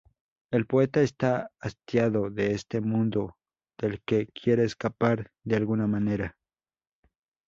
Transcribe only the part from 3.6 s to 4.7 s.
del que quiere